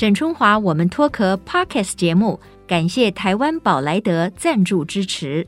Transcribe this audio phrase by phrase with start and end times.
[0.00, 5.46] 沈春华，我们脱壳 Podcast 节目，感谢台湾宝莱德赞助支持。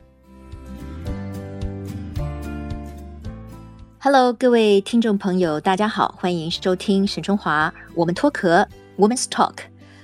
[3.97, 8.67] Hello，各位听众朋友，大家好，欢迎收听沈春华，我们脱壳
[8.99, 9.55] Women's Talk。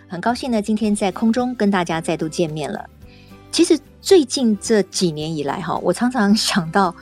[0.07, 2.89] 很高兴呢，今天在空中跟大家再度见面了。
[3.52, 6.95] 其实最近这几年以来，哈，我常常想到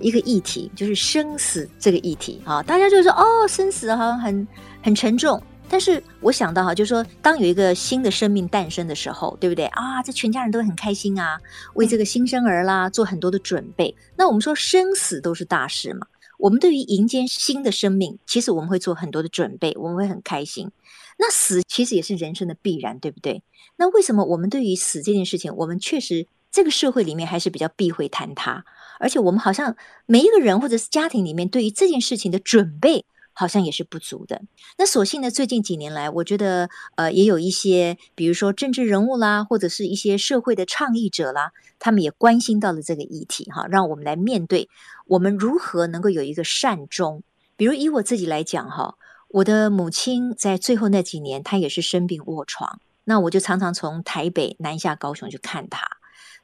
[0.00, 2.62] 一个议题，就是生死这个议题啊。
[2.62, 4.48] 大家就说哦，生死好像很
[4.82, 5.38] 很沉重。
[5.74, 10.00] 但是我想到哈，就是说，当有一个新的生命诞生的时候，对不对啊？
[10.04, 11.36] 这全家人都很开心啊，
[11.74, 13.92] 为这个新生儿啦做很多的准备。
[14.16, 16.06] 那我们说生死都是大事嘛，
[16.38, 20.70] 我们对于迎接新的生命，其实我们会做很多的准备，我们会很开心。
[21.18, 23.42] 那死其实也是人生的必然，对不对？
[23.74, 28.64] 那为什么我们对于死这件事情，我们确实这个社会里面还是比较避讳谈它，
[29.00, 29.74] 而且我们好像
[30.06, 34.40] 每一个人或者是家庭里面对于这件事情的准备，好像也是不足的。
[34.78, 44.70] 那所幸呢，最近几年来，我觉得呃，也有一些，比如说政治人物啦，或者是一些社会的倡议者啦，他们也关心到了这个议题哈，让我们来面对，
[45.06, 47.22] 我们如何能够有一个善终。
[47.56, 48.94] 比如以我自己来讲哈，
[49.28, 55.86] 我的母亲在最后那几年，她也是生病卧床，那我就常常从台北南下高雄去看她，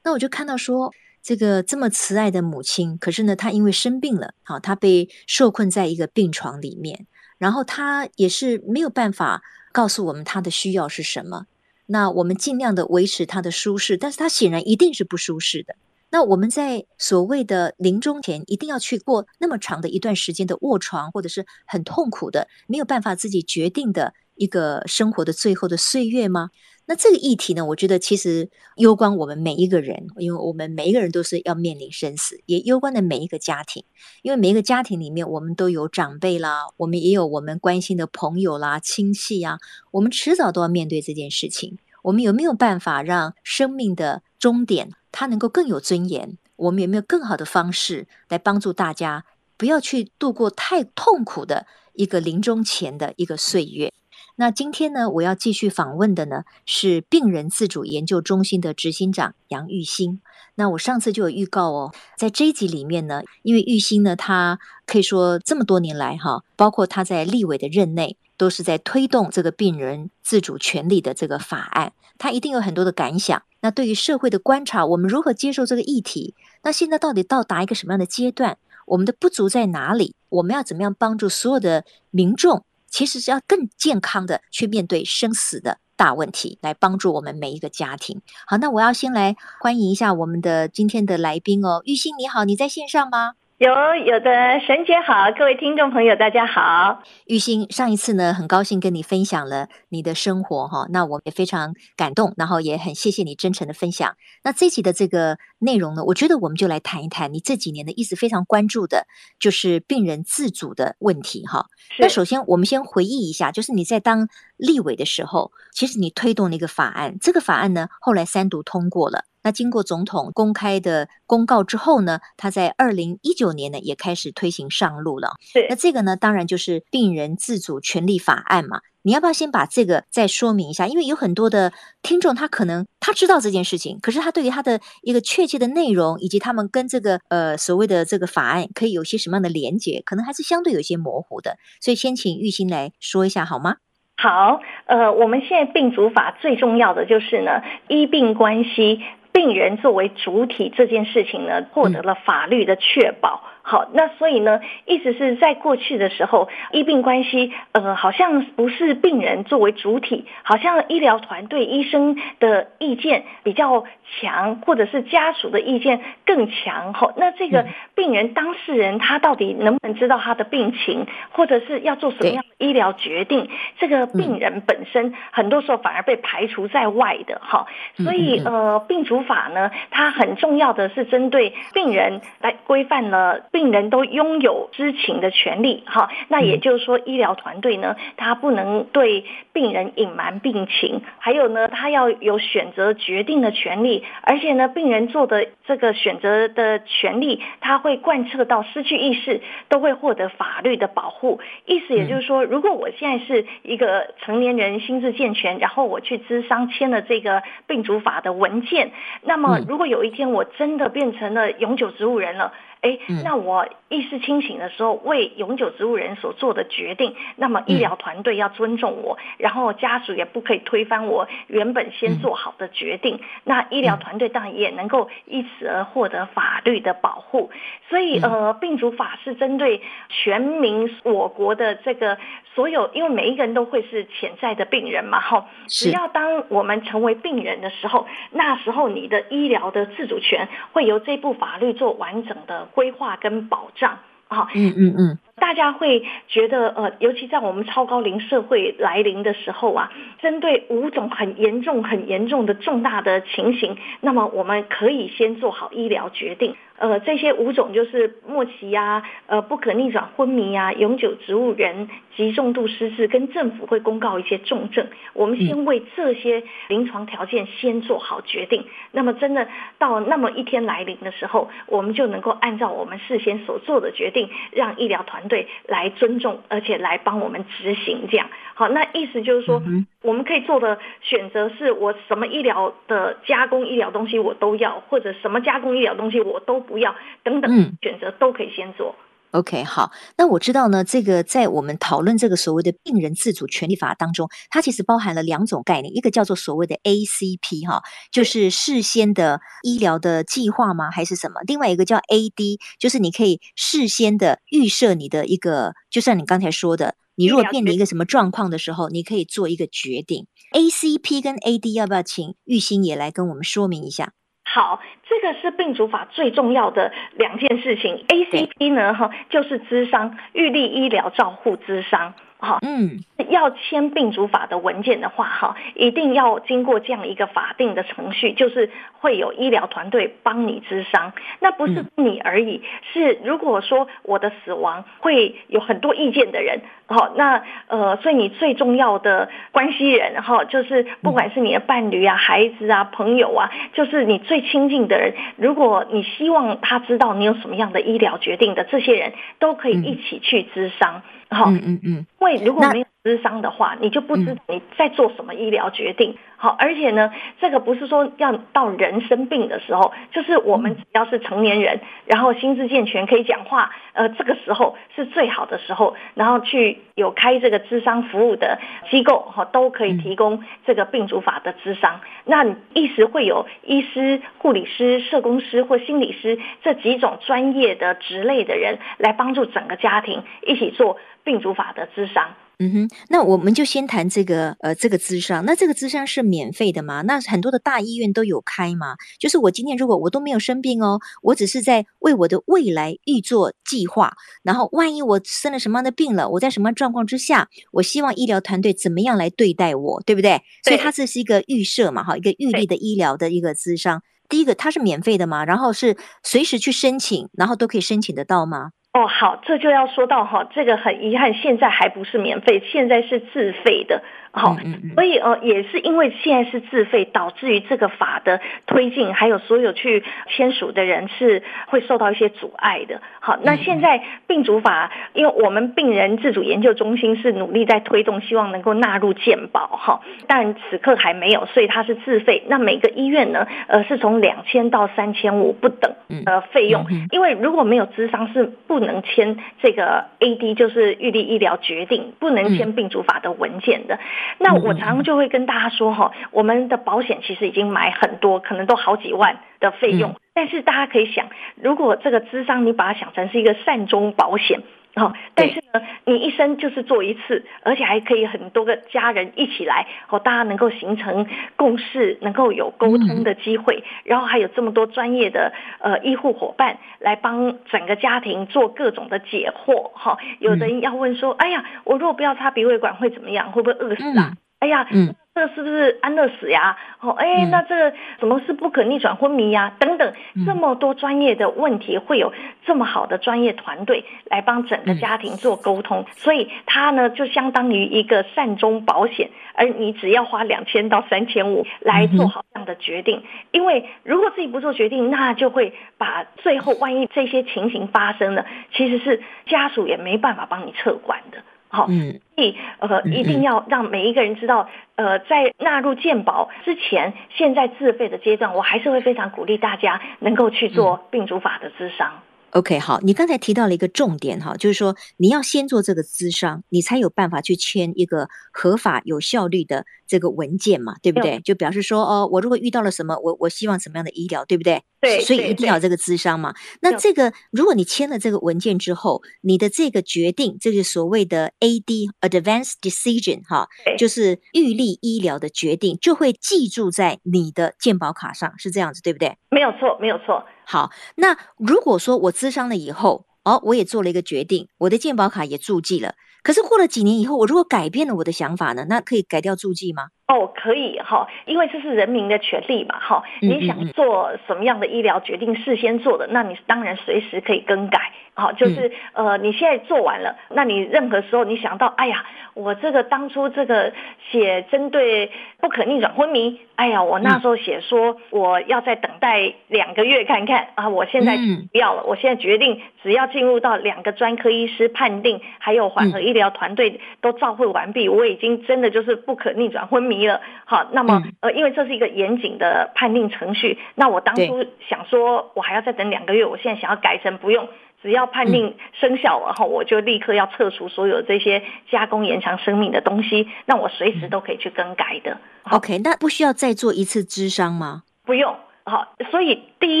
[0.02, 0.92] 那我就看到说。
[1.22, 7.06] 这个这么慈爱的母亲，可是呢，她因为生病了，好，她被受困在一个病床里面，
[7.38, 11.46] 然后她也是没有办法告诉我们她的需要是什么。
[11.86, 15.74] 那我们尽量的维持她的舒适，但是她显然一定是不舒适的。
[16.12, 26.50] 那我们在所谓的临终前，一定要去过那么长的一段时间的卧床，或者是很痛苦的，没有办法自己决定的一个生活的最后的岁月吗？
[26.90, 33.84] 那这个议题呢，我觉得其实攸关我们每一个人，因为我们每一个人都是要面临生死，也攸关的每一个家庭，
[34.22, 39.60] 因为每一个家庭里面，我们都有长辈啦，我们也有我们关心的朋友啦、亲戚啊，
[39.92, 41.78] 我们迟早都要面对这件事情。
[42.02, 46.38] 我们有没有办法让生命的终点它能够更有尊严？
[46.56, 49.24] 我们有没有更好的方式来帮助大家，
[49.56, 53.92] 不要去度过太痛苦的一个临终前的一个岁月？
[54.40, 60.22] 那今天呢，我要继续访问的呢是病人自主研究中心的执行长杨玉兴。
[60.54, 73.42] 那我上次就有预告哦，在这一集里面呢，因为玉兴呢，他可以说这么多年来哈，包括他在立委的任内，都是在推动这个病人自主权利的这个法案，他一定有很多的感想。
[73.60, 76.34] 那对于社会的观察，我们如何接受这个议题？
[76.62, 78.56] 那现在到底到达一个什么样的阶段？
[78.86, 80.14] 我们的不足在哪里？
[80.30, 82.64] 我们要怎么样帮助所有的民众？
[82.90, 88.20] 其实是要更健康的去面对生死的大问题，来帮助我们每一个家庭。
[88.46, 93.34] 好，那我要先来欢迎一下我们的今天的来宾哦，玉欣你好，你在线上吗？
[93.60, 93.68] 有
[94.06, 97.02] 有的，沈姐好，各位听众朋友大家好。
[97.26, 104.16] 玉欣，上一次呢，很高兴跟你分享了你的生活哈，那我也非常感动，然后也很谢谢你真诚的分享。
[104.44, 109.06] 那这集的这个内容呢，我觉得我们就来谈一谈你这几年的一直非常关注的，
[109.38, 111.66] 就是病人自主的问题哈。
[111.98, 119.26] 那首先我们先回忆一下，就是你在当立委的时候，其实你推动了一个法案，这个法案呢后来三读通过了。
[119.42, 125.34] 那经过总统公开的公告之后呢，他在二零一九年呢也开始推行上路了。
[125.40, 128.80] 是，那这个呢，当然就是病人自主权利法案嘛。
[129.02, 130.86] 你要不要先把这个再说明一下？
[130.86, 141.56] 因为有很多的听众，他可能他知道这件事情，可是他对于他的一个确切的内容，以及他们跟这个呃所谓的这个法案可以有些什么样的连结，可能还是相对有些模糊的。
[141.80, 143.76] 所以先请玉欣来说一下好吗？
[144.18, 149.00] 好，呃，我们现在病主法最重要的就是呢，医病关系。
[149.32, 153.42] 病人作为主体这件事情呢，获得了法律的确保。
[153.62, 163.84] 好，那所以呢，意思是在过去的时候，医病关系，呃，好像不是病人作为主体，好像医疗团队医生的意见比较
[164.20, 166.94] 强，或者是家属的意见更强。
[166.94, 173.50] 好，那这个病人当事人他到底能不能知道他的病情，或者是要做什么样的医疗决定？
[173.78, 177.40] 这个病人本身很多时候反而被排除在外的。
[177.42, 177.66] 哈，
[177.96, 183.46] 所以呃，病主法呢，它很重要的是针对病人来规范了。
[183.52, 201.40] 病人都拥有知情的权利，哈，那也就是说，医疗团队呢，他不能对病人隐瞒病情，还有呢，他要有选择决定的权利，而且呢，病人做的这个选择的权利，他会贯彻到失去意识都会获得法律的保护。
[201.66, 208.92] 意思也就是说，如果我现在是一个成年人，心智健全，然后我去咨商签了这个病主法的文件，
[209.22, 212.52] 那么如果有一天我真的变成了永久植物人了。
[212.82, 223.20] 哎，那我意识清醒的时候，为永久植物人所做的决定，那么医疗团队要尊重我，然后家属也不可以推翻我原本先做好的决定。
[223.44, 227.50] 那医疗团队当然也能够因此而获得法律的保护。
[227.88, 232.16] 所以，呃，病主法是针对全民我国的这个
[232.54, 235.46] 所有，因为每一个人都会是潜在的病人嘛，哈。
[235.66, 243.98] 只要当我们成为病人的时候，那时候你的医疗的自主权会由这部法律做完整的规划跟保障。
[244.28, 249.90] 啊，嗯嗯嗯，大家会觉得呃，尤其在我们超高龄社会来临的时候啊，
[250.20, 256.54] 针对五种很严重、很严重的重大的情形，那么我们可以先做好医疗决定。
[256.78, 264.86] 呃，这些五种就是末期呀、啊，呃，不可逆转昏迷啊，永久植物人，极重度失智，跟政府会公告一些重症。
[265.12, 268.64] 我们先为这些临床条件先做好决定。
[268.92, 269.46] 那么，真的
[269.78, 278.08] 到那么一天来临的时候，我们就能够按照我们事先所做的决定，让医疗团队来尊重，而且来帮我们执行。
[278.10, 279.62] 这样，好，那意思就是说，
[280.02, 286.60] 我们可以做的选择是我什么医疗的加工医疗东西我都要，或者什么加工医疗东西我都。
[286.70, 286.94] 不要
[287.24, 287.50] 等等
[287.82, 288.94] 选择都可以先做。
[288.96, 289.09] 嗯。
[289.32, 300.90] OK，好，那我知道呢，这个在我们讨论这个所谓的病人自主权利法当中，它其实包含了两种概念，一个叫做所谓的 ACP 哈，就是事先的医疗的计划吗？
[300.90, 301.40] 还是什么？
[301.46, 310.26] 另外一个叫 AD，就是你可以事先的预设你的一个，就像你刚才说的，你如果面临一个什么状况的时候，你可以做一个决定。
[310.52, 314.12] ACP 跟 AD 要不要请玉欣也来跟我们说明一下？
[314.42, 314.80] 好，
[315.10, 318.04] 这个是病主法最重要的两件事情。
[318.06, 322.14] ACP 呢，哈，就是咨商、预立医疗照护咨商。
[322.40, 331.12] 好，嗯，要签病主法的文件的话，哈，一定要经过这样一个法定的程序，就是会有医疗团队帮你咨商。
[331.40, 351.02] 那不是你而已，是如果说我的死亡会有很多意见的人，好，那呃，所以你最重要的关系人，哈，就是不管是你的伴侣啊、孩子啊、朋友啊，就是你最亲近的人，如果你希望他知道你有什么样的医疗决定的，这些人都可以一起去咨商。
[351.30, 356.16] 好，嗯嗯嗯，因为如果没有智商的话，你就不知道你在做什么医疗决定。
[356.42, 368.58] 好，而且呢，这个不是说要到人生病的时候，就是我们只要是成年人，然后心智健全可以讲话，呃，这个时候是最好的时候，然后去有开这个智商服务的
[368.90, 372.00] 机构，哈，都可以提供这个病主法的智商。
[372.24, 380.98] 那一时会有医师、护理师、社工师或心理师这几种专业的职类的人来帮助整个家庭一起做。
[381.22, 382.30] 病主法的智商，
[382.62, 385.42] 嗯哼，那我们就先谈这个呃，这个咨商。
[385.46, 387.00] 那这个咨商是免费的吗？
[387.00, 388.96] 那很多的大医院都有开吗？
[389.18, 394.12] 就是我今天如果我都没有生病哦，我只是在为我的未来预做计划。
[394.42, 400.42] 然后万一我生了什么样的病了，我在什么状况之下，我希望医疗团队怎么样来对待我，对不对？
[400.62, 404.02] 对，所以它这是一个预设嘛，哈，一个预立的医疗的一个咨商。
[404.28, 405.46] 第一个，它是免费的吗？
[405.46, 408.72] 然后是随时去申请，然后都可以申请得到吗？
[408.92, 414.02] 哦，好，这就要说到哈，这个很遗憾，现在还不是免费，现在是自费的。
[414.32, 414.56] 好，
[414.94, 423.00] 所以呃，也是因为现在是自费，导致于这个法的推进，还有所有去签署的人是会受到一些阻碍的。
[423.18, 432.44] 好，那现在病主法，因为我们病人自主研究中心是努力在推动，希望能够纳入健保哈，但此刻还没有，所以它是自费。
[432.46, 435.92] 那每个医院呢，呃，是从两千到三千五不等
[436.24, 443.98] 呃费用，因为如果没有咨商是不能签这个 AD，就是预立医疗决定，不能签病主法的文件的。
[444.38, 450.14] 那我常常就会跟大家说哈，我们的保险其实已经买很多，可能都好几万的费用。
[450.34, 454.62] 但是大家可以想，如果这个智商你把它想成是一个善终保险。
[454.96, 473.52] 哦，但是呢，你一生就是做一次，而且还可以很多个家人一起来，哦，大家能够形成共识，能够有沟通的机会，然后还有这么多专业的呃医护伙伴来帮整个家庭做各种的解惑，哈，有人要问说，哎呀，我如果不要插鼻胃管会怎么样？
[473.52, 474.32] 会不会饿死啊？
[474.58, 475.14] 哎呀，嗯。
[475.32, 476.76] 这是不是安乐死呀？
[477.00, 479.72] 哦，哎，那这个什么是不可逆转昏迷呀？
[479.78, 480.12] 等等，
[480.44, 482.32] 这么多专业的问题，会有
[482.66, 493.22] 这么好的专业团队来帮整个家庭做沟通，所以它呢就相当于一个善终保险，而你只要花两千到三千五来做好这样的决定，
[493.52, 501.38] 因为如果自己不做决定，那就会把最后万一这些情形发生了，其实是家属也没办法帮你撤管的。
[501.72, 512.12] 好，嗯，所以呃，一定要让每一个人知道，呃，在纳入健保之前，现在自费的阶段，我还是会非常鼓励大家能够去做病主法的咨商。
[512.50, 521.38] OK，好，你刚才提到了一个重点哈，就是说你要先做这个咨商，你才有办法去签一个合法有效率的这个文件嘛，对不对？
[521.44, 524.82] 就表示说哦，我如果遇到了什么，我我希望什么样的医疗，对不对？
[525.00, 526.52] 对，所以一定要这个咨商嘛。
[526.82, 539.38] 那这个如果你签了这个文件之后，你的这个决定，这是所谓的 AD Advance Decision 哈，就是预立医疗的决定，就会记住在你的健保卡上，是这样子，对不对？
[539.48, 540.44] 没有错，没有错。
[540.66, 546.14] 好，那如果说我咨商了以后，哦，我也做了一个决定，我的健保卡也注记了。
[546.42, 548.86] 可是过了几年以后，我如果改变了我的想法呢？
[548.88, 550.08] 那可以改掉注记吗？
[550.30, 558.12] 哦，可以哈，因为这是人民的权利嘛，哈，你想做什么样的医疗决定，事先做的，那你当然随时可以更改。
[558.34, 563.92] 好，就是呃，你现在做完了，那你任何时候你想到，哎呀，我这个当初这个
[564.30, 571.36] 写针对不可逆转昏迷，哎呀，我那时候写说我要再等待两个月看看啊，我现在
[571.72, 580.19] 不要了，我现在决定只要进入到两个专科医师判定，还有缓和医疗团队都照会完毕，我已经真的就是不可逆转昏迷。
[580.26, 587.68] 了，好，那么呃，因为这是一个严谨的判定程序，那我当初想说，我还要再等两个月，我现在想要改成不用，
[588.02, 595.36] 只要判定生效了后，我就立刻要撤除所有这些加工延长生命的东西，那我随时都可以去更改的。
[595.70, 598.02] OK，那不需要再做一次咨商吗？
[598.24, 598.56] 不用。
[598.90, 600.00] 好，所以第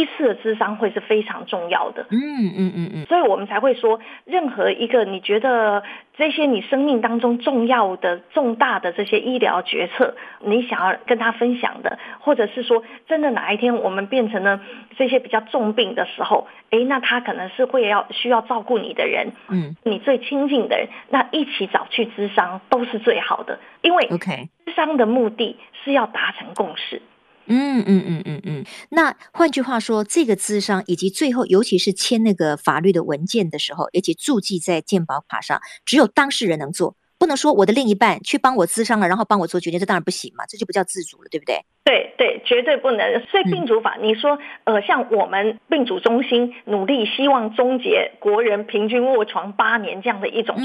[0.00, 2.06] 一次的智商会是非常重要的。
[2.10, 2.18] 嗯
[2.56, 5.82] 嗯嗯嗯，所以我们才会说，任何一个你觉得
[6.16, 14.60] 这些你生命当中重要的、重大的这些医疗决策，你想要跟他分享的，或者是说真的哪一天我们变成了
[14.98, 27.00] 这些比较重病的时候，诶，那他可能是会要需要照顾你的人，嗯，你最亲近的人，那一起找去智商都是最好的，因为 OK，智商的目的是要达成共识。
[27.46, 36.96] 嗯嗯嗯嗯嗯，那换句话说，这个资商以及最后，尤其是签那个法律的文件的时候，而且注记在健保卡上，只有当事人能做。
[37.20, 41.60] 不能说我的另一半去帮我咨商了，然后帮我做决定，这当然不行嘛，这就不叫自主了，对不对？
[41.84, 43.20] 对对，绝对不能。
[43.26, 50.64] 所以病主法，你说呃，像我们病主中心努力希望终结国人平均卧床八年这样的一种事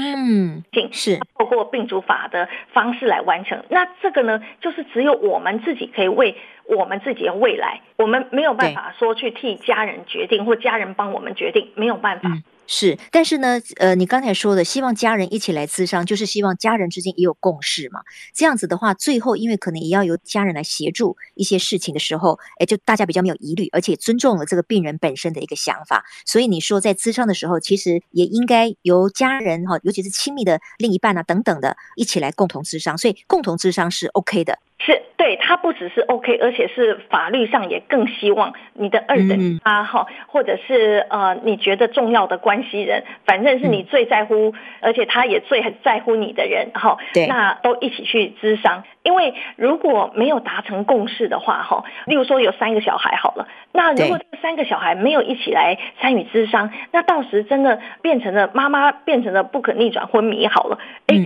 [0.72, 3.62] 情，是透过病主法的方式来完成。
[3.68, 6.34] 那这个呢，就是只有我们自己可以为
[6.64, 12.30] 我们自己的未来，我们没有办法说去替家人决定，或家人帮我们决定，没有办法。
[12.30, 18.00] 嗯是，但是呢，呃，你刚才说的，希望家人一起来咨商，就是希望家人之间也有共识嘛。
[18.34, 26.04] 这样子的话，最后因为可能也要由家人来协助一些事情的时候，哎，就大家比较没有疑虑，而且尊重了这个病人本身的一个想法。
[26.24, 32.98] 所以你说在咨商的时候，其实也应该由家人哈，尤其是亲密的另一半啊等等的，一起来共同咨商。
[32.98, 34.58] 所以共同咨商是 OK 的。
[34.78, 48.84] 是对，他不只是 OK，而且是法律上也更希望你的二等啊哈，或者是呃你觉得重要的关系人，反正是你最在乎，而且他也最在乎你的人哈，那都一起去咨商。
[49.02, 61.16] 因为如果没有达成共识的话哈，例如说有三个小孩好了，那如果这三个小孩没有一起来参与智商，那到时真的变成了妈妈变成了不可逆转昏迷好了，哎，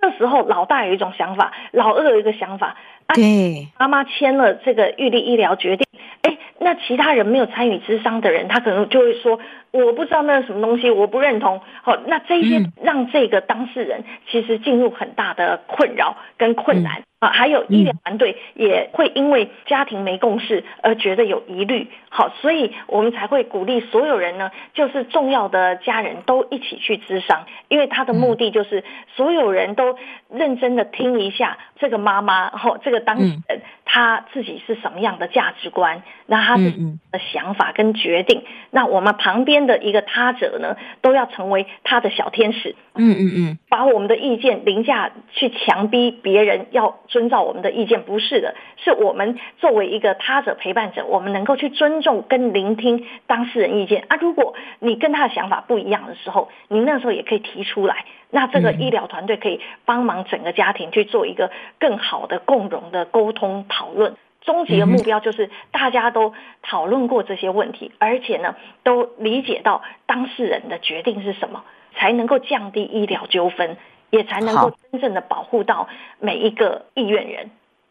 [0.00, 2.76] 那时候老大有一种想法，老二有一个想法。
[3.14, 5.86] 对，妈妈签了这个预立医疗决定，
[6.22, 9.38] 哎，那其他人没有参与智商的人，他可能就会说，
[9.70, 11.60] 我不知道那是什么东西，我不认同。
[11.82, 17.02] 好，那这些让这个当事人其实进入很大的困扰跟困难。
[17.20, 28.84] 啊，还有医疗团队也会因为家庭没共识而觉得有疑虑，好，所以我们才会鼓励所有人呢，就是重要的家人都一起去咨商，因为他的目的就是
[29.14, 29.98] 所有人都
[30.30, 47.00] 认真的听一下这个妈妈，吼，这个当事人他自己是什么样的价值观，那他自己的想法跟决定，那我们旁边的一个他者呢，都要成为他的小天使，嗯嗯嗯，把我们的意见凌驾去强逼别人要。
[47.10, 54.16] 遵照我们的意见，不是的，是我们作为一个他者陪伴者，我们能够去尊重跟聆听当事人意见啊。
[54.20, 64.14] 如果你跟他的想法不一样的时候，你那时候也可以提出来，那这个医疗团队可以帮忙整个家庭去做一个更好的共融的沟通讨论。
[64.40, 68.54] 终极的目标就是大家都讨论过这些问题，而且呢，
[68.84, 71.64] 都理解到当事人的决定是什么，
[71.98, 73.76] 才能够降低医疗纠纷。
[74.12, 75.86] 也才能够真正的保护到
[76.18, 77.48] 每一个意愿人。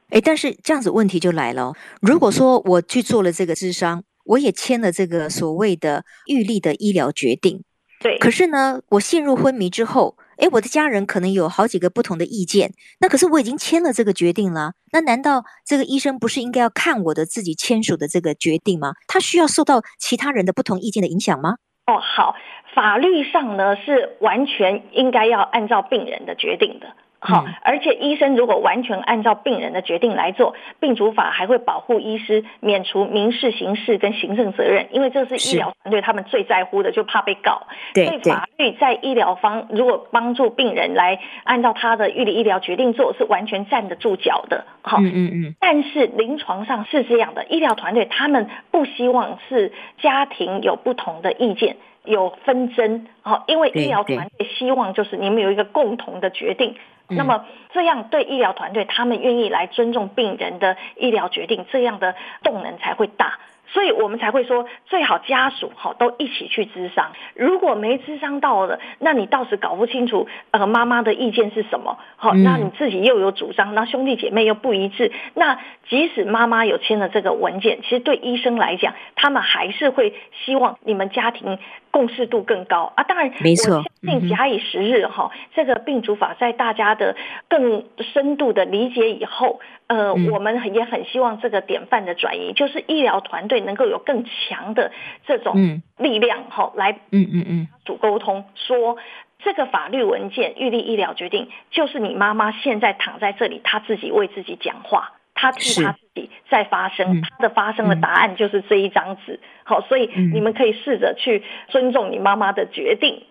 [0.10, 1.72] 哎，但是这样子问题就来了。
[2.02, 7.64] 如果说我去做了这个智商，我也签了这个所谓的预立的医疗决定，
[8.02, 8.18] 对。
[8.18, 12.74] 可是呢，我陷入昏迷之后，哎，我的家人可能有好几个不同的意见。
[13.00, 14.74] 那可是我已经签了这个决定了。
[14.92, 18.92] 那难道这个医生不是应该要看我的自己签署的这个决定吗？
[19.08, 21.56] 他需要受到其他人的不同意见的影响吗？
[21.90, 22.36] 哦，好，
[22.74, 26.88] 法律上呢是完全应该要按照病人的决定的。
[27.22, 37.64] 好，而且医生如果完全按照病人的决定来做，病主法还会保护医师免除民事、刑事跟行政责任，因为这是医疗团队他们最在乎的，就怕被告。
[37.94, 44.66] 对，所以法律在医疗方如果帮助病人来按照他的预立医疗决定做，是完全站得住脚的。
[44.82, 45.56] 好，嗯嗯嗯。
[45.60, 53.08] 但是临床上是这样的，医疗团队他们不希望是家庭有不同的意见，有纷争。
[53.22, 56.76] 好，因为医疗团队希望就是你们有一个共同的决定。
[57.10, 63.40] 那么这样对医疗团队，他们愿意来尊重病人的医疗决定，这样的动能才会大。
[63.72, 67.12] 所以我们才会说，最好家属哈都一起去咨商。
[67.36, 80.14] 如果没咨商到了，那你到时搞不清楚呃妈妈的意见是什么，好，那你自己又有主张，那兄弟姐妹又不一致，那即使妈妈有签了这个文件，其实对医生来讲，他们还是会
[80.46, 81.60] 希望你们家庭
[81.92, 83.04] 共识度更高啊。
[83.04, 87.16] 当然，没错，我相信假以时日哈，这个病主法在大家的
[87.48, 89.60] 更深度的理解以后。
[89.90, 94.92] 呃，我们也很希望这个典范的转移，就是医疗团队能够有更强的
[95.26, 97.68] 这种力量，哈，来嗯嗯嗯。
[97.86, 98.98] 主沟通，说
[99.40, 113.24] 这个法律文件预立医疗决定，就是你妈妈现在躺在这里，她自己为自己讲话，她替她自己在发声，她的发声的答案就是这一张纸，好，所以你们可以试着去尊重你妈妈的决定。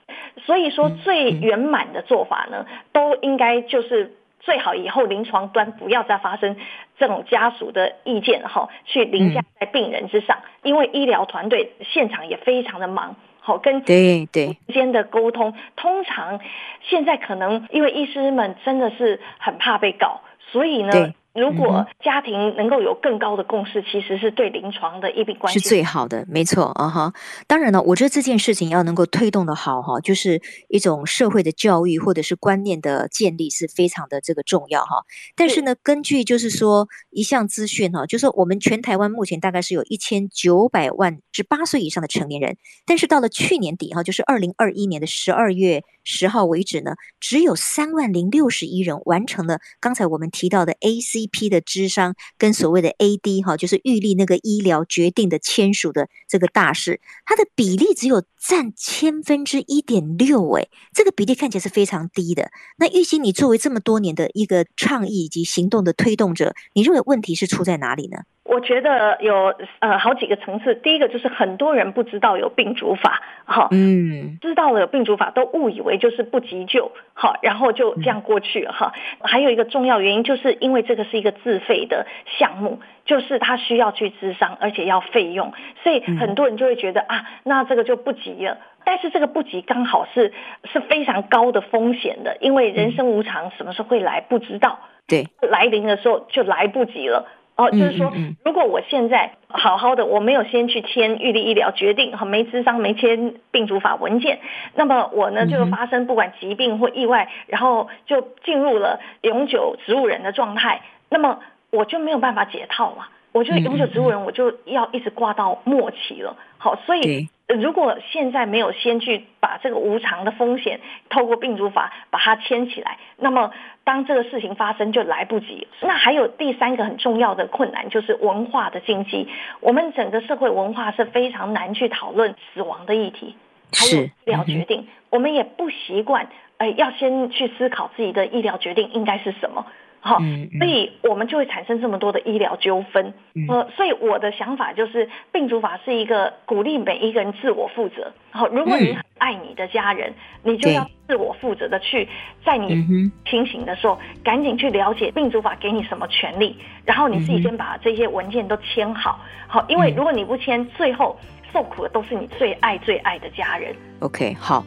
[0.45, 4.15] 所以说，最圆满的做法呢，都应该就是。
[4.49, 6.57] 最好以后临床端不要再发生
[6.99, 16.41] 这种家属的意见哈，去凌驾在病人之上，因为医疗团队现场也非常的忙，好跟对对之间的沟通，通常
[16.81, 21.13] 现在可能因为医师们真的是很怕被告，所以呢。
[21.35, 27.13] 如果家庭能够有更高的共识，其实是对临床的医病关系是最好的，没错啊哈。
[27.47, 35.05] 当然了，我觉得这件事情要能够推动的好哈，就是一种社会的教育或者是观念的建立是非常的这个重要哈。
[35.37, 51.28] 但是呢，根据就是说一项资讯哈，就是说我们全台湾目前大概是有一千九百万至八岁以上的成年人，但是到了去年底哈，就是二零二一年的十二月十号为止呢，只有三万零六十一人完成了刚才我们提到的 AC。
[51.29, 62.51] 批的智商跟所谓的 AD 哈，就是预立那个医疗决定的签署的这个大事，它的比例只有占千分之一点六，诶，这个比例看起来是非常低的。
[62.77, 68.19] 那玉欣，你作为这么多年的一个倡议以及行动的推动者，你认为问题是出在哪里呢？
[68.49, 78.95] 我觉得有呃好几个层次，第一个就是很多人不知道有病主法，哈，嗯，知道了有病主法都误以为就是不急救，好，然后就这样过去哈。
[79.21, 82.07] 还有一个重要原因，就是因为这个是一个自费的
[82.39, 88.57] 项目，就是他需要去咨商，而且要费用，所以很多人就会觉得啊，那这个就不急了。
[88.85, 90.33] 但是这个不急刚好是
[90.73, 97.29] 是非常高的风险的，因为人生无常，什么时候会来不知道，对，来临的时候就来不及了。
[97.59, 98.13] 哦，就是说，
[98.45, 104.39] 如果我现在好好的，我没有先去签预立医疗决定，和没咨商、没签病主法文件，
[104.77, 111.41] 那么我呢就发生不管疾病或意外，然后就进入了永久植物人的状态，那么
[111.71, 116.37] 我就没有办法解套嘛，我就永久植物人，我就要一直挂到末期了。
[116.59, 117.29] 好，所以。
[117.49, 123.53] 如果现在没有先去把这个无偿的风险透过病毒法把它牵起来，那么
[123.85, 125.67] 当这个事情发生就来不及。
[125.81, 129.31] 那还有第三个很重要的困难就是文化的禁忌。
[129.61, 133.35] 我们整个社会文化是非常难去讨论死亡的议题，
[133.73, 139.65] 还有医疗决定，我们也不习惯，呃，要先去思考自己的医疗决定应该是什么。
[140.01, 140.19] 好，
[140.59, 143.13] 所以我们就会产生这么多的医疗纠纷。
[143.49, 148.13] 呃，所以我的想法就是，病主法是一个鼓励每一个人自我负责。
[148.31, 152.09] 好，如果你很爱你的家人，你就要自我负责的去，
[152.45, 159.21] 在你清醒的时候，赶紧去了解病主法给你什么权利，然后你自己先把这些文件都签好。
[159.47, 161.19] 好，因为如果你不签，最后
[161.53, 163.75] 受苦的都是你最爱最爱的家人。
[164.01, 164.65] OK，好。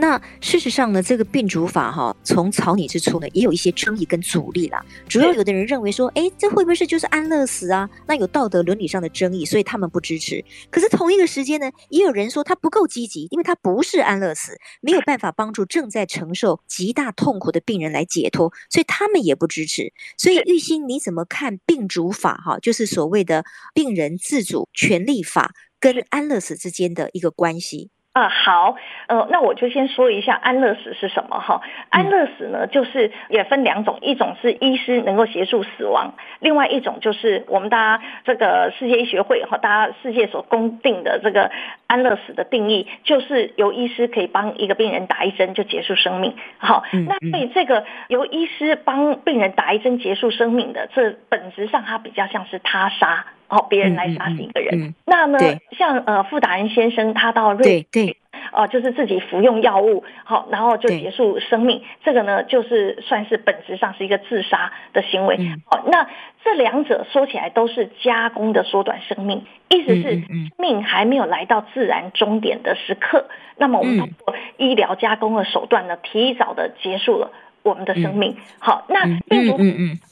[0.00, 4.80] 那事实上呢，这个病主法哈，从草拟之初呢，也有一些争议跟阻力啦。
[5.08, 7.90] 主要有的人认为说，哎，这会不会是就是安乐死啊？
[8.06, 10.44] 那有道德伦理上的争议，所以他们不支持。
[10.70, 19.92] 可是同一个时间呢，也有人说他不够积极，因为他不是安乐死，没有办法帮助正在承受极大痛苦的病人来解脱，所以他们也不支持。
[20.16, 22.56] 所以玉欣，你怎么看病主法哈？
[22.60, 27.90] 就是所谓的病人自主权利法跟安乐死之间的一个关系？
[28.14, 28.74] 啊，好，
[29.06, 31.60] 呃，那我就先说一下安乐死是什么哈。
[31.88, 41.52] 安乐死呢，就是也分两种，一种是医师能够协助死亡，另外一种就是我们大家这个世界医学会和大家世界所公定的这个
[41.86, 46.34] 安乐死的定义，就是由医师可以帮一个病人打一针就结束生命。
[46.56, 53.26] 好，那所以这个由医师帮病人打一针结束生命的，这本质上它比较像是他杀。
[53.48, 55.38] 哦，别人来杀死一个人，嗯嗯嗯、那呢
[55.76, 58.16] 像呃傅达仁先生，他到瑞对
[58.52, 65.36] 哦、呃，就是自己服用药物，好，然后就结束生命，对这个呢就是算是本质上是一个自杀的行为。
[65.66, 66.08] 好、嗯，那
[66.44, 70.22] 这两者说起来都是加工的缩短生命，意思是
[70.58, 77.30] 命还没有来到自然终点的时刻，嗯、那么我们通过医疗加工的手段呢，提早的结束了。
[77.64, 79.58] 我们的生命，好，那病毒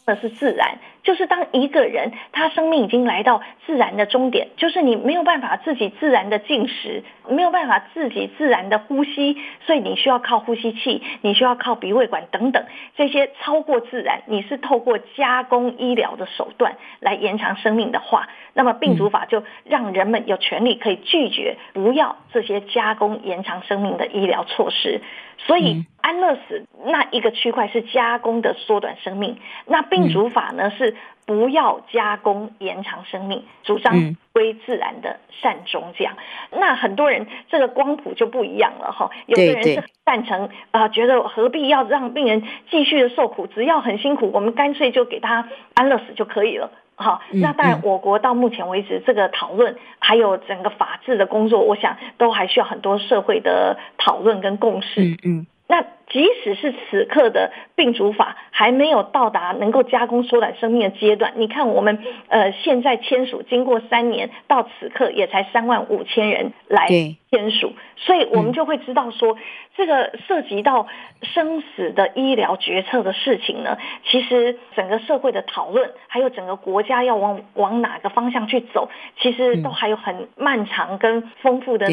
[0.06, 12.64] 的是自然，就是当一个人他生命已经来到自然的终点，就是你没有办法自己自然的进食，没有办法自己自然的呼吸，所以你需要靠呼吸器，你需要靠鼻胃管等等
[12.96, 25.00] 这些超过自然，你是透过加工医疗的手段来延长生命的话，那么病毒法就让人们有权利可以拒绝不要这些加工延长生命的医疗措施。
[25.38, 36.14] 所以安乐死那一个区块是加工的缩短生命，那病主法呢是不要加工延长生命，主张归自然的善终这样。
[36.52, 46.70] 那很多人这个光谱就不一样了哈，有的人是赞成啊，觉得何必要让病人继续的受苦，只要很辛苦，我们干脆就给他安乐死就可以了。
[46.98, 55.02] 好，那当然，我国到目前为止，这个讨论还有整个法治的工作，我想都还需要很多社会的讨论跟共识。
[55.02, 55.46] 嗯嗯。
[55.68, 69.36] 那即使是此刻的病主法还没有到达能够加工缩短生命的阶段，你看我们呃现在签署，经过三年到此刻也才三万五千人来签署，所以我们就会知道说，
[69.76, 70.86] 这个涉及到
[71.22, 78.88] 生死的医疗决策的事情呢，其实整个社会的讨论，还有整个国家要往往哪个方向去走，
[79.18, 81.88] 其实都还有很漫长跟丰富的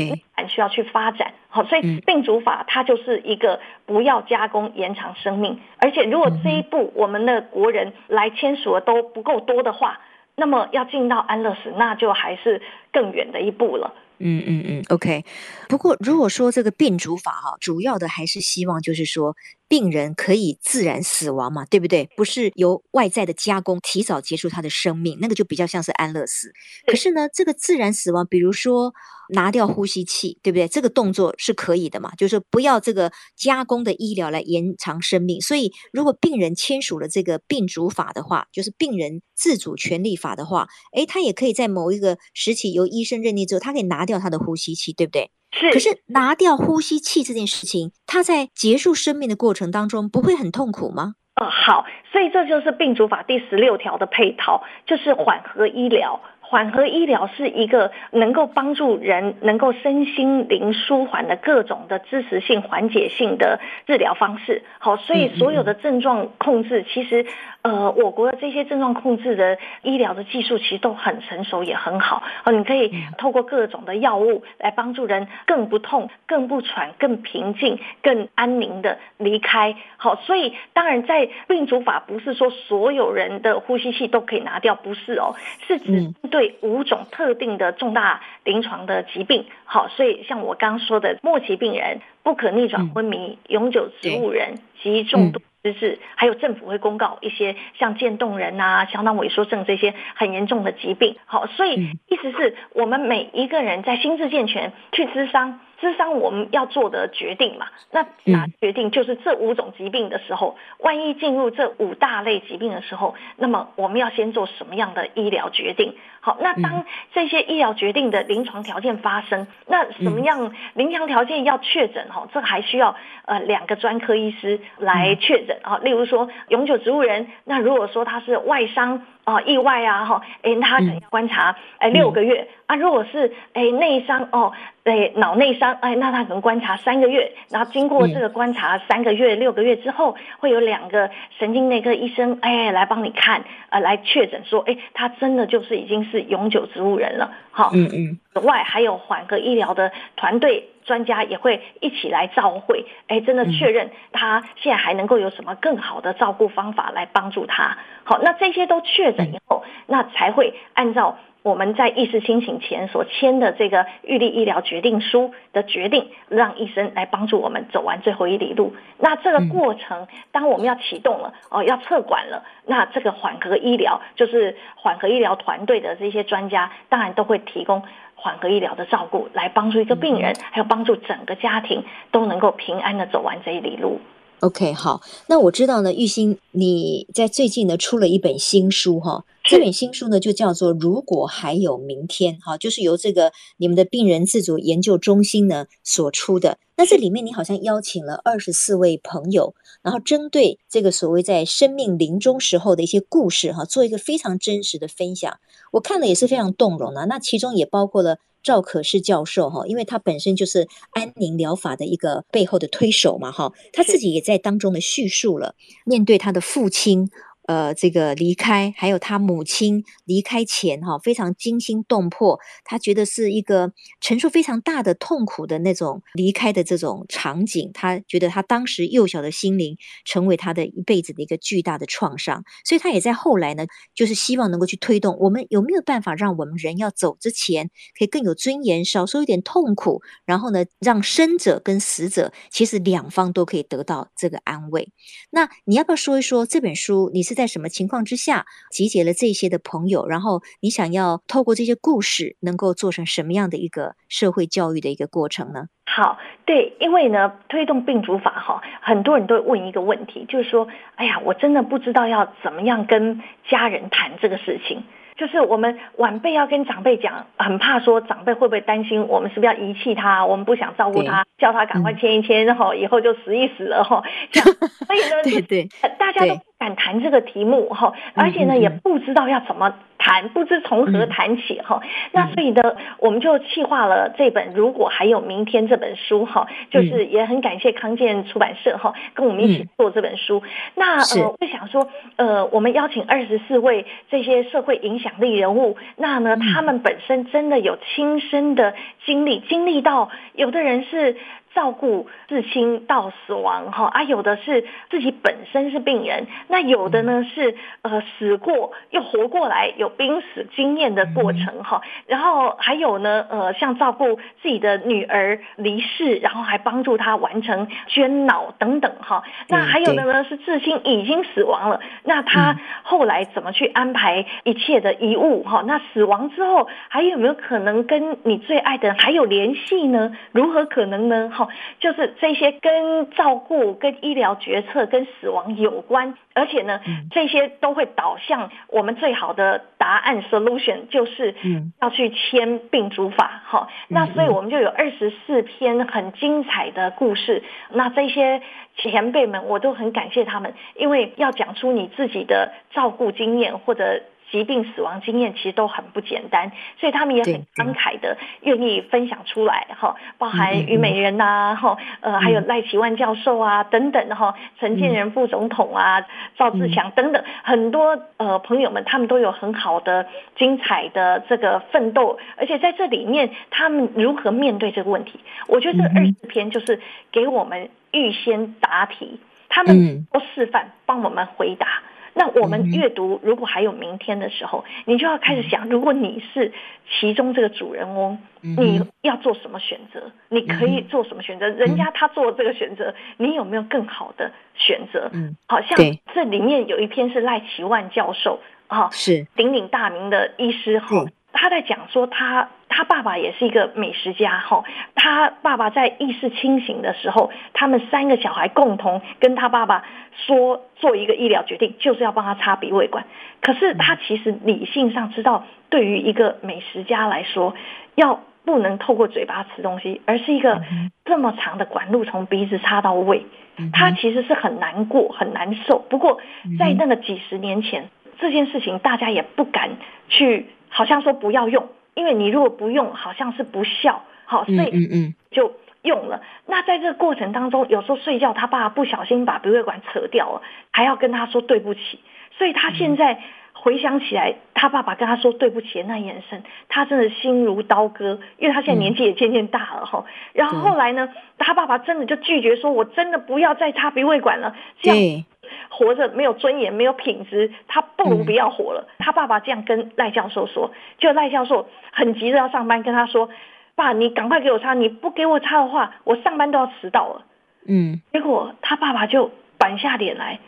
[0.47, 1.33] 需要去发展。
[1.49, 9.99] 好，所以病主法它就是一个不要加工延长生命，而且如果这一步我们的国人来签署的都不够多的话，
[10.35, 12.61] 那么要进到安乐死，那就还是
[12.91, 13.93] 更远的一步了。
[14.19, 15.23] 嗯嗯嗯，OK。
[15.67, 19.35] 不过如果说这个病主法哈，主要的还是希望就是说。
[19.67, 22.09] 病人可以自然死亡嘛，对不对？
[22.15, 26.51] 不是由外在的加工提早结束他的生命，那个就比较像是安乐死。
[26.85, 28.93] 可是呢，这个自然死亡，比如说
[29.29, 30.67] 拿掉呼吸器，对不对？
[30.67, 35.41] 这个动作是可以的嘛，就是不要这个加工的医疗来延长生命。
[35.41, 45.31] 所以，如果病人签署了这个病主法的话，就是病人自主权利法的话，诶，他也可以在某一个时期由医生认定之后，他可以拿掉他的呼吸器，对不对？
[45.53, 51.13] 是，可是拿掉呼吸器这件事情，它在结束生命的过程当中不会很痛苦吗？
[51.35, 56.21] 呃，好，所以这就是病主法第十六条的配套，就是缓和医疗。
[56.45, 64.61] 缓和医疗是一个能够帮助人能够身心灵舒缓的各种的支持性、缓解性的治疗方式。
[64.77, 67.25] 好，所以所有的症状控制，其实
[67.63, 72.21] 呃，我国的这些症状控制的医疗的技术其实都很成熟，也很好。
[72.45, 79.75] 哦，你可以透过各种的药物来帮助人更不痛、更不喘、更平静、更安宁的离开。
[79.97, 85.33] 好，所以当然在病主法不是说所有人的呼吸器都可以拿掉，不是哦，
[85.65, 86.55] 是指对。
[86.61, 101.75] 五种特定的重大临床的疾病，好，所以像我刚说的末期病人、不可逆转昏迷、永久植物人及重度失智，还有政府会公告一些像渐冻人啊、小脑萎缩症这些很严重的疾病，好，所以
[102.07, 105.59] 意思是我们每一个人在心智健全去咨商。
[105.81, 115.97] 咨商我们要做的决定嘛，那那决定就是这五种疾病的时候，万一进入这五大类疾病的时候，那么我们要先做什么样的医疗决定？
[116.21, 122.07] 好，那当这些医疗决定的临床条件发生，那什么样临床条件要确诊？
[122.13, 122.95] 哈，这还需要
[123.25, 125.79] 呃两个专科医师来确诊啊。
[125.79, 129.05] 例如说永久植物人，那如果说他是外伤。
[129.23, 132.75] 啊，意外啊，哈，哎，他可能要观察，哎，六个月啊。
[132.75, 134.51] 如果是哎内伤哦，
[134.83, 137.31] 哎脑内伤，哎，那他可能观察三个月。
[137.49, 141.09] 然后经过这个观察三个月、六个月之后，会有两个
[141.39, 147.31] 神经内科医生哎来帮你看，呃，来确诊说，哎，他真的就是已经是永久植物人了。
[147.51, 148.19] 好，嗯嗯。
[148.33, 150.69] 此外，还有缓和医疗的团队。
[150.83, 157.77] 专家也会一起来照会，哎，真的确认他现在还能够有什么更好的照顾方法来帮助他。
[158.03, 168.73] 好，那这些都确诊以后，那才会按照我们在意识清醒前所签的这个预立医疗决定书的决定，让医生来帮助我们走完最后一里路。
[168.97, 177.83] 那这个过程，当我们要启动了哦，要撤管了，那这个缓和医疗就是缓和医疗团队的这些专家，当然都会提供
[178.15, 183.99] 缓和医疗的照顾，来帮助一个病人，还有帮助整个家庭都能够平安的走完这一里路。
[184.43, 196.57] OK，好，那我知道呢，玉欣你在最近呢出了一本新书哈，这本新书呢就叫做《如果还有明天》哈，就是由这个你们的病人自主研究中心呢所出的。
[196.75, 205.39] 那这里面你好像邀请了二十四位朋友，然后针对这个所谓在生命临终时候的一些故事哈，做一个非常真实的分享。
[205.71, 208.17] 我看了也是非常动容的，那其中也包括了。
[208.43, 217.09] 赵可士教授哈，因为他本身就是安宁疗法的一个背后的推手嘛哈，他自己也在当中的叙述了面对他的父亲。
[217.45, 244.93] 呃，这个离开，还有他母亲离开前哈，非常惊心动魄，他觉得是一个承受非常大的痛苦的那种离开的这种场景，他觉得他当时幼小的心灵成为他的一辈子的一个巨大的创伤，所以他也在后来呢，就是希望能够去推动我们有没有办法让我们人要走之前可以更有尊严，少受一点痛苦，然后呢，让生者跟死者其实两方都可以得到这个安慰。
[245.29, 247.11] 那你要不要说一说这本书？
[247.13, 247.32] 你是？
[247.33, 250.07] 在什么情况之下集结了这些的朋友？
[250.07, 255.67] 然后你想要透过这些故事，能够做成什么样的一个社会教育的一个过程呢？
[255.85, 264.83] 好，对，因为呢，推动病主法哈，很多人都会问一个问题，就是说，哎呀，我真的不知道要怎么样跟家人谈这个事情。
[265.15, 274.03] 就是我们晚辈要跟长辈讲，很怕说长辈会不会担心我们是不是要遗弃他，我们不想照顾他，叫他赶快签一签，然后以后就死一死了哈。
[274.31, 274.49] 这样，
[274.87, 275.69] 所以呢，对对，
[275.99, 276.33] 大家都。
[276.63, 281.81] 敢谈这个题目哈，而且呢，也不知道要怎么谈，不知从何谈起哈。
[282.13, 290.41] 那所以呢，我们就企划了这本《如果还有明天》这本书哈，就是也很感谢康健出版社哈，跟我们一起做这本书。
[290.75, 298.73] 那呃，我想说，呃，我们邀请二十四位这些社会影响力人物，那呢，他们本身真的有亲身的
[299.05, 301.17] 经历，经历到有的人是。
[301.53, 325.63] 照顾至亲到死亡哈啊，有的是自己本身是病人，那有的呢是呃死过又活过来，有濒死经验的过程哈，然后还有呢呃像照顾自己的女儿离世，然后还帮助她完成捐脑等等哈，那还有的呢是至亲已经死亡了，那他后来怎么去安排一切的遗物哈？
[325.67, 330.15] 那死亡之后还有没有可能跟你最爱的人还有联系呢？
[330.31, 331.29] 如何可能呢？
[331.33, 331.42] 哈？
[331.79, 341.35] 就是这些跟照顾、跟医疗决策、跟死亡有关，而且呢，这些都会导向我们最好的答案 solution，就是
[341.81, 343.41] 要去签病主法。
[343.45, 347.43] 哈，那所以我们就有二十四篇很精彩的故事。
[347.71, 348.41] 那这些
[348.77, 354.01] 前辈们，我都很感谢他们，因为要讲出你自己的照顾经验或者。
[354.33, 366.03] 疾病死亡经验其实都很不简单，所以他们也很慷慨的愿意分享出来哈，包含虞美人呐哈，呃还有赖奇万教授啊等等的哈，陈建仁副总统啊，
[366.35, 381.83] 赵志强等等很多呃朋友们，他们都有很好的精彩的这个奋斗，而且在这里面他们如何面对这个问题，我觉得这二十篇就是给我们预先答题，他们都示范帮我们回答。
[382.13, 386.51] 那我们阅读，如果还有明天的时候，你就要开始想，如果你是
[386.99, 390.11] 其中这个主人翁，你要做什么选择？
[390.29, 391.47] 你可以做什么选择？
[391.49, 395.09] 人家他做这个选择，你有没有更好的选择？
[395.13, 395.77] 嗯好像
[396.13, 401.05] 这里面有一篇是赖奇万教授啊，是鼎鼎大名的医师哈。
[401.33, 404.63] 他在讲说他，他他爸爸也是一个美食家哈。
[404.93, 409.85] 他爸爸在意识清醒的时候，他们三个小孩共同跟他爸爸
[410.25, 413.05] 说，做一个医疗决定，就是要帮他插鼻胃管。
[413.41, 417.55] 可是他其实理性上知道，对于一个美食家来说，
[417.95, 420.61] 要不能透过嘴巴吃东西，而是一个
[421.05, 423.25] 这么长的管路从鼻子插到胃，
[423.71, 425.79] 他其实是很难过、很难受。
[425.89, 426.19] 不过
[426.59, 429.69] 在那个几十年前，这件事情大家也不敢
[430.09, 430.47] 去。
[430.73, 436.21] 好像说不要用，因为你如果不用，好像是不孝，好，所以就用了。
[436.47, 441.99] 那在这个过程当中，有时候睡觉，他爸不小心把鼻胃管扯掉了，还要跟他说对不起。
[442.37, 443.21] 所以他现在
[443.53, 450.03] 回想起来，他爸爸跟他说对不起的那眼神，他真的心如刀割，因为他现在年纪也渐渐大了哈。
[450.33, 455.23] 然后后来呢，他爸爸真的就拒绝说，我真的不要再插鼻胃管了，这样。
[455.69, 458.87] 活着没有尊严、没有品质，他不如不要活了。
[458.87, 463.29] 嗯、他爸爸这样跟赖教授说，就赖教授很急着要上班，跟他说
[463.75, 467.25] ：“爸，你赶快给我插，你不给我插的话，我上班都要迟到了。”
[467.67, 470.39] 嗯，结果他爸爸就板下脸来，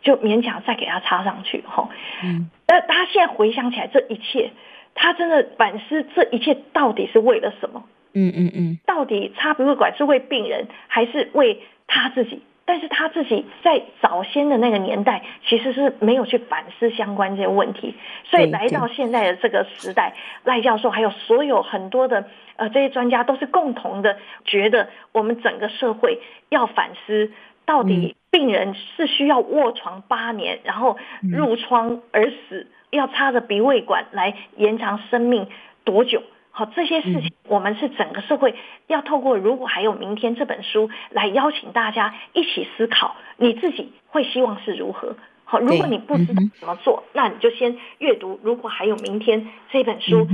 [0.00, 1.62] 就勉强再给他插上去。
[1.66, 1.88] 哈，
[2.22, 4.52] 嗯，但他现在回想起来，这一切，
[4.94, 7.84] 他真的反思这一切到底是为了什么？
[8.14, 12.42] 嗯嗯嗯，到底插鼻胃管是为病人，还是为他自己？
[12.64, 17.94] 但是他自己在早先的那个年代，其实是没有去反思相关这些问题，
[18.24, 27.32] 所以来到现在的这个时代，赖教授还有所有很多的呃这些专家都是共同的觉得，我们整个社会要反思，
[27.66, 35.48] 到底病人是需要卧床八年，然后褥疮而死，要插着鼻胃管来延长生命
[35.84, 36.22] 多久？
[36.54, 38.54] 好，这些事情我们是整个社会
[38.86, 45.16] 要透过《如果还有明天》这本书来邀请大家一起思考，你自己会希望是如何？
[45.44, 50.26] 好，如果你不知道怎么做，那你就先阅读《如果还有明天》这本书，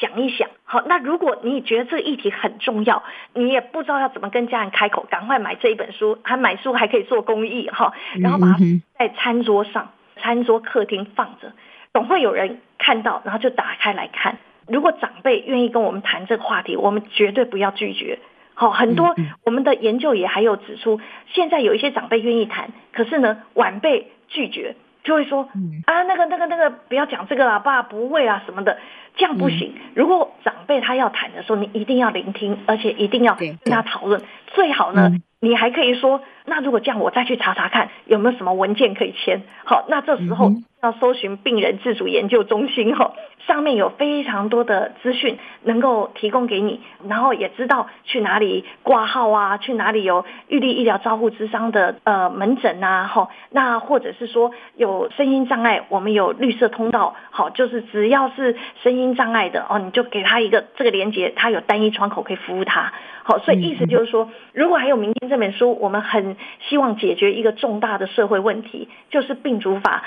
[0.00, 0.48] 想一想。
[0.64, 3.02] 好，那如果你觉得这个议题很重要，
[3.34, 8.58] 你也不知道要怎么跟家人开口，赶快买这一本书，还买书还可以做公益哈，然后把它
[8.98, 11.52] 在餐桌上、餐桌客厅放着，
[11.92, 14.38] 总会有人看到，然后就打开来看。
[14.66, 18.18] 如果长辈愿意跟我们谈这个话题，我们绝对不要拒绝。
[18.54, 25.48] 好，很多我们的研究也还有指出，现在有一些长辈愿意谈，可是呢，晚辈拒绝，就会说
[25.86, 28.78] 啊，那个、那个、那个，不要讲这个了，爸不会啊什么的，
[29.16, 29.74] 这样不行。
[29.94, 34.20] 如果长辈他要谈的时候，你一定要聆听，而且一定要跟他讨论。
[34.48, 39.42] 最好呢，你还可以说，那如果这样，我再去查查看有没有什么文件可以签。
[39.64, 40.52] 好，那这时候。
[40.82, 43.12] 要搜寻病人自主研究中心哈，
[43.46, 62.94] 上面有非常多的资讯能够提供给你，然后也知道去哪里挂号啊，去哪里有预立医疗照护之商的呃门诊啊，哈，那或者是说有声音障碍，我们有绿色通道，好，就是只要是声音障碍的哦，你就给他一个这个连接，他有单一窗口可以服务他，
[63.30, 66.36] 好，所以意思就是说，如果还有明天这本书，我们很
[66.68, 70.02] 希望解决一个重大的社会问题，就是病主法。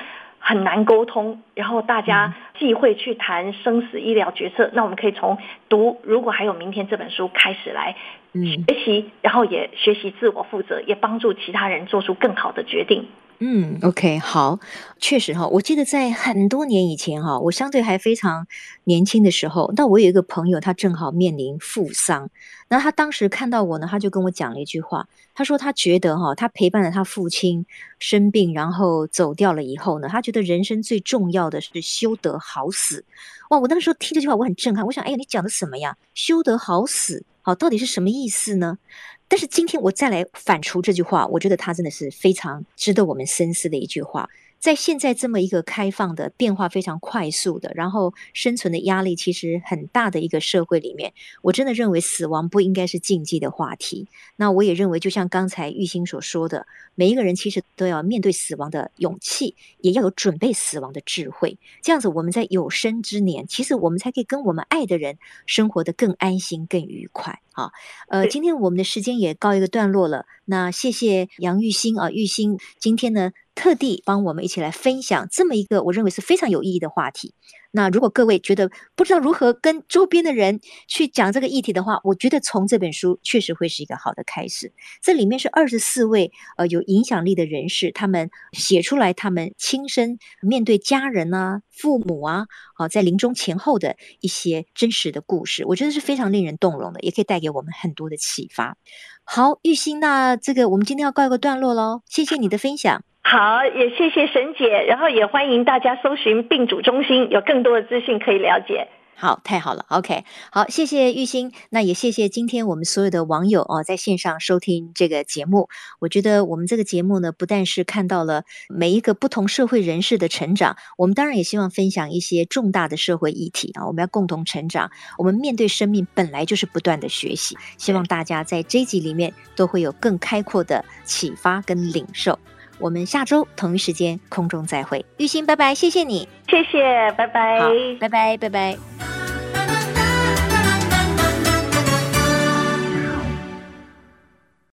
[0.45, 4.69] 很难沟通，然后大家忌讳去谈生死医疗决策。
[4.73, 5.37] 那我们可以从
[5.69, 7.95] 读，如果还有明天这本书开始来
[8.33, 13.07] 学习，然后也学习自我负责，也帮助其他人做出更好的决定。
[13.39, 14.59] 嗯，OK，好，
[14.99, 18.47] 确实哈，我记得在很多年以前哈，我相对还非常
[18.85, 22.29] 年轻的时候，那我有一个朋友，他正好面临父丧，
[22.69, 27.65] 那他当时看到我呢，他就跟我讲了一句话，他说他觉得哈，他陪伴了他父亲
[27.99, 33.03] 生病，然后走掉了以后呢，他觉得人生最重要的是修得好死。
[33.49, 35.97] 哇，我那个时候听这句话，我很震撼，我想，哎呀，你讲的什么呀？
[36.13, 38.79] 修得好死，好，到底是什么意思呢？
[39.27, 44.29] 但是今天我再来反刍这句话，我觉得它真的是非常值得我们深思的一句话。
[44.63, 54.07] 在现在这么一个开放的、变化非常快速的，然后生存的压力其实很大的一个社会里面，我真的认为死亡不应该是禁忌的话题。
[54.37, 61.59] 那我也认为，就像刚才玉兴所说的，每一个人其实都要面对死亡的勇气，也要有准备死亡的智慧。
[61.81, 67.41] 这样子，我们在有生之年，其实我们才可以跟我们爱的人生活得更安心、更愉快。
[67.55, 67.71] 好，
[68.09, 70.25] 呃，今天我们的时间也告一个段落了。
[70.45, 77.35] 那谢谢杨玉兴啊，玉兴今天呢，特地帮我们一起来分享这么一个我认为是非常有意义的话题。
[77.75, 84.71] 那如果各位觉得不知道如何跟周边的人去讲这个议题的话，我觉得从这本书确实会是一个好的开始。
[85.01, 98.77] 这里面是二十四位呃有影响力的人士，他们写出来他们亲身面对家人啊、父母啊，好在临终前后的一些真实的故事，我觉得是非常令人动容的，也可以带给我们很多的启发。
[99.23, 103.03] 好，玉兴，那这个我们今天要告一个段落喽，谢谢你的分享。
[103.25, 108.87] 好，也谢谢沈姐，然后也欢迎大家搜寻病主中心，有更多的资讯可以了解。
[109.15, 115.69] 好，太好了，OK，好，谢谢玉兴，那也谢谢今天我们所有的网友哦，在线上收听这个节目。
[115.99, 124.91] 我觉得我们这个节目呢，不但是看到了每一个不同社会人士的成长，我们当然也希望分享一些重大的社会议题啊，我们要共同成长。
[125.17, 132.37] 我们面对生命本来就是不断的学习，希望大家在这一集里面都会有更开阔的启发跟领受。
[132.79, 137.69] 我们下周同一时间空中再会，玉鑫，拜拜，谢谢你，谢谢，拜拜，好，
[137.99, 139.42] 拜拜，拜拜。